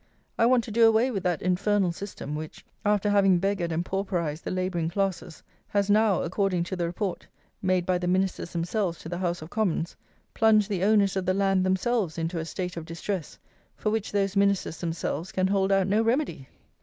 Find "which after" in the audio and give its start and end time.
2.33-3.07